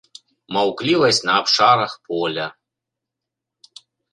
[0.55, 2.47] Маўклівасць на абшарах поля.